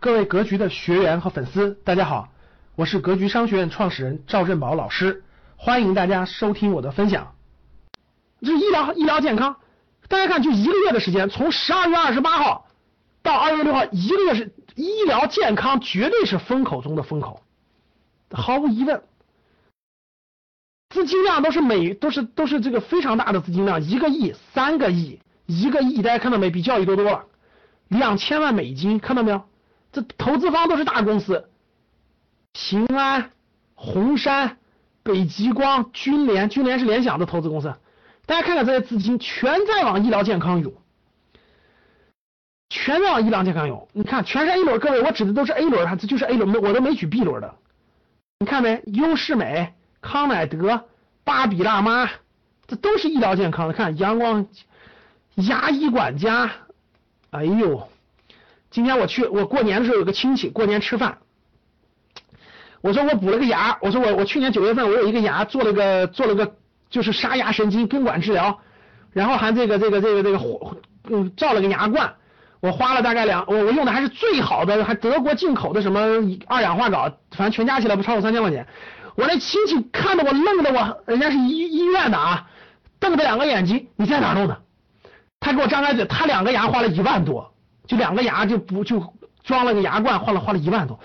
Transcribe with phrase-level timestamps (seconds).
[0.00, 2.30] 各位格局的学员和粉丝，大家好，
[2.74, 5.22] 我是格局商学院创始人赵振宝老师，
[5.56, 7.34] 欢迎大家收听我的分享。
[8.40, 9.56] 这医疗医疗健康，
[10.08, 12.66] 大家看，就一个月的时间，从十二月二十八号
[13.22, 17.42] 到二月六号，一个月是医疗健康绝对是风口中的风口，
[18.30, 19.02] 毫无疑问，
[20.88, 26.48] 资金量都是每都是都是这个非常大的资金量，一个亿、三个亿、一个亿，大家看到没？
[26.48, 27.26] 比教育多多了。
[27.88, 29.42] 两千万美金，看到没有？
[29.92, 31.48] 这投资方都是大公司，
[32.52, 33.30] 平安、
[33.74, 34.56] 红杉、
[35.02, 37.74] 北极光、军联，军联是联想的投资公司。
[38.26, 40.72] 大家看看这些资金，全在往医疗健康涌，
[42.68, 43.88] 全在往医疗健康涌。
[43.92, 47.56] 你看，全是 A 轮，各位，我指的都是 A 轮，这就是 A 轮，我都没举 B 轮的。
[48.38, 48.80] 你看没？
[48.86, 50.84] 优视美、康乃德、
[51.24, 52.08] 芭比辣妈，
[52.68, 53.74] 这都是医疗健康的。
[53.74, 54.46] 看阳光
[55.34, 56.50] 牙医管家。
[57.30, 57.88] 哎呦，
[58.70, 61.18] 今天我去，我过年的时候有个亲戚过年吃饭，
[62.80, 66.54] 我说我补了个牙，我说我我去年九月份我有一个牙做了个做了个
[66.88, 68.60] 就是杀牙神经根管治疗，
[69.12, 70.38] 然后还这个这个这个这个
[71.08, 72.14] 嗯照了个牙冠，
[72.60, 76.00] 我花了大概两我我用的还是最好的还德国进口的什么
[76.46, 78.66] 二氧化锆，反正全加起来不超过三千块钱，
[79.16, 82.48] 我那亲戚看的我愣的我，人家是医医院的啊，
[83.00, 84.58] 瞪着两个眼睛，你在哪弄的？
[85.40, 87.52] 他给我张开嘴，他两个牙花了一万多，
[87.90, 89.02] 就两个牙就不就
[89.42, 90.96] 装了个牙冠，花了花了一万多。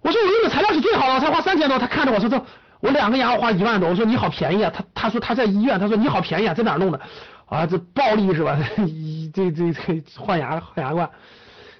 [0.00, 1.78] 我说我用的材料是最好的，我才花三千多。
[1.78, 2.44] 他看着我说这
[2.80, 4.72] 我两个牙花一万多，我说你好便宜啊。
[4.74, 7.00] 他他说他在医院，他说你好便宜啊，在哪弄的？
[7.44, 8.58] 啊，这暴利是吧？
[9.32, 11.08] 这这这换牙换牙冠，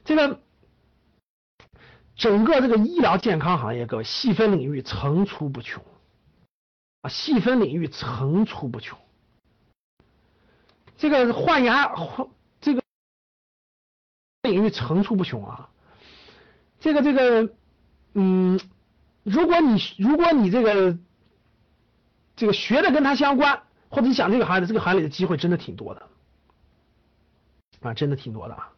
[0.04, 0.38] 这个
[2.14, 5.82] 整个这个医疗健康行业，各位细分领域层出不穷
[7.02, 8.96] 啊，细分领域层出不穷。
[10.96, 12.24] 这个换牙换
[14.66, 15.68] 领域层出不穷啊，
[16.80, 17.48] 这个这个
[18.14, 18.58] 嗯，
[19.22, 20.98] 如果你如果你这个
[22.34, 26.02] 这个学的跟他相关，或者你想这个行业，这个行业的机会真的挺多的
[27.82, 28.72] 啊，真的挺多的啊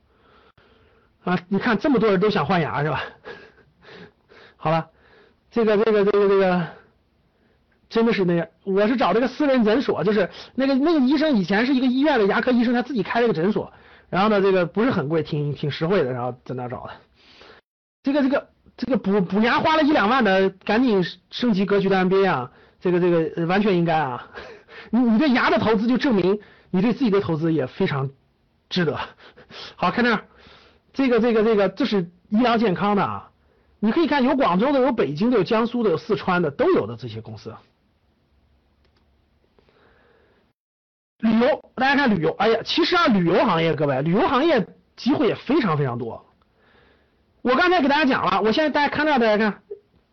[1.24, 1.38] 啊！
[1.48, 3.02] 你看这么多人都想换牙是吧？
[4.56, 4.90] 好了，
[5.50, 6.66] 这个这个这个这个。
[7.90, 13.72] 真的是那样，我是找这个私人诊所，就是那个那个医生以前是一个医院的牙科医生，他自己开了个诊所，
[14.10, 16.90] 然后呢，这个不是很贵，挺挺实惠的，然后在那找的。
[18.02, 24.28] 这个这个这个补补牙花了一两万的，赶紧升级格局的 MBA 啊，这个这个完全应该啊。
[24.90, 28.10] 你你对牙的投资就证明你对自己的投资也非常
[28.70, 28.98] 值得。
[29.76, 30.24] 好看这儿，
[30.92, 33.30] 这个这个这个这是医疗健康的啊，
[33.80, 37.54] 你可以看有广州的，有北京的，有江苏的，有四川的，都有的这些公司。
[41.18, 44.64] 旅游，大家看旅游，哎呀，其实啊，旅游行业，各位，旅游行业
[44.96, 46.24] 机会也非常非常多。
[47.42, 49.62] 我刚才给大家讲了，我现在大家看到，大家看，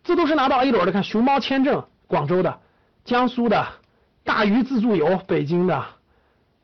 [0.03, 2.59] 这都是拿到 A 轮的，看熊猫签证，广州的、
[3.03, 3.67] 江苏的，
[4.23, 5.85] 大鱼自助游，北京的，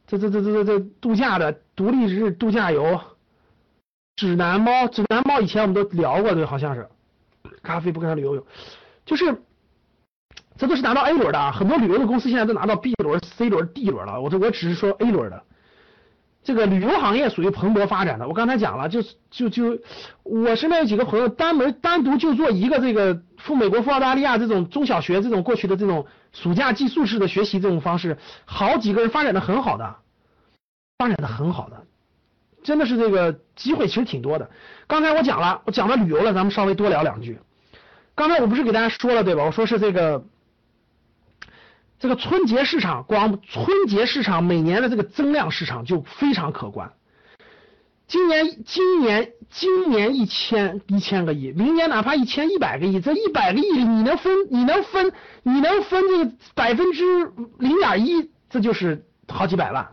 [0.07, 3.00] 这这这这这这度假的，独立日度假游，
[4.16, 6.90] 指南猫，指南猫以前我们都聊过，对，好像是，
[7.62, 8.47] 咖啡不跟他旅游游，
[9.06, 9.40] 就是。
[10.61, 14.22] 这都是拿到 A 轮的啊，很多旅游的公司现在都拿到 B 轮、C 轮、D 轮了。
[14.22, 15.41] 我这我只是说 A 轮的，
[16.44, 18.27] 这个旅游行业属于蓬勃发展的。
[18.27, 19.79] 我刚才讲了，就是就就
[20.22, 29.95] 我身边有几个朋友，单门单独就做一个这个赴美国、赴澳大利亚这种中小学这种过去的这种暑假寄宿式的学习这种方式，好几个人发展的很好的，
[30.99, 31.83] 发展的很好的，
[32.61, 34.47] 真的是这个机会其实挺多的。
[34.85, 37.39] 刚才我讲了，我讲了旅游了，咱们稍微多聊两句。
[38.13, 39.43] 刚才我不是给大家说了对吧？
[39.43, 40.23] 我说是这个。
[42.01, 46.91] 这个春节市场，光春节市场每年的这个增量市场就非常可观。
[48.07, 55.13] 今年今年今年一千一千个亿，明年哪怕一千一百个亿，这一百个亿你能分你能分
[55.44, 59.88] 你能分这个百分之零点一，这就是好几百万，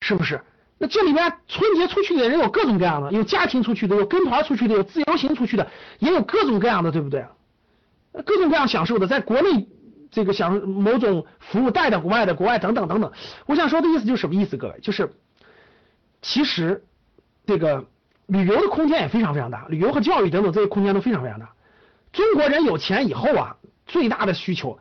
[0.00, 0.40] 是不是？
[0.78, 7.26] 那这里面春节出去的人有各种各样的，有家庭出去的，有跟团出去的，有自由行出去的，也有各种各样的，对不对？
[8.24, 9.68] 各种各样享受的，在国内。
[10.14, 13.12] 这个想某种服务带到国外的，国外等等等等，
[13.46, 14.56] 我想说的意思就是什么意思？
[14.56, 15.12] 各位，就是
[16.22, 16.84] 其实
[17.44, 17.84] 这个
[18.26, 21.50] 旅游的空间也非常非常大，旅游和教育等等这些空间都非常非常大。
[22.12, 23.56] 中国人有钱以后啊，
[23.86, 24.78] 最大的需求，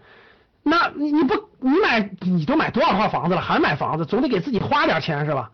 [0.62, 5.50] 那你你不你买你都买多少套房子了，还买房子，总得给自己花点钱是吧？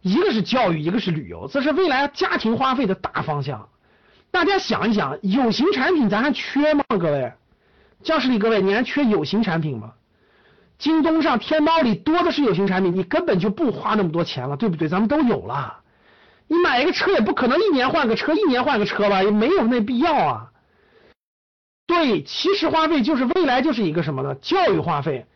[0.00, 3.68] 一个是教育，一个是旅游，这是未来家庭花费的大方向。
[4.32, 6.82] 大家想一想，有形产品咱还缺吗？
[6.88, 7.32] 各位？
[8.02, 9.92] 教室里各位，你还缺有形产品吗？
[10.78, 14.88] 京东上、天猫里多的是有形产品，你根本就不花那么多钱了，对不对？
[14.88, 15.78] 咱们都有了，
[16.48, 20.50] 你买一个车也不可能一年换个车，一年换个车吧，也没有那必要啊。
[21.86, 24.34] 对，其实花费就是未来就是一个什么呢？
[24.36, 25.26] 教育花费，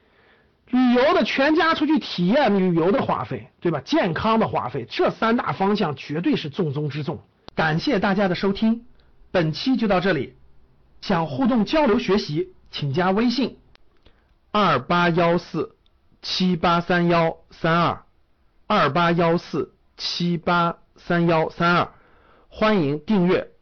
[0.70, 3.80] 旅游的全家出去体验旅游的花费，对吧？
[3.84, 7.20] 健康的花费，这三大方向绝对是重中之重。
[7.54, 8.84] 感谢大家的收听，
[9.30, 10.34] 本期就到这里。
[11.02, 13.58] 想互动交流学习，请加微信
[14.50, 15.76] 二八幺四
[16.22, 18.04] 七八三幺三二
[18.66, 21.92] 二八幺四七八三幺三二，
[22.48, 23.52] 欢迎订阅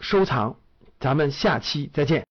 [0.00, 0.56] 收藏，
[0.98, 2.26] 咱们下期再见。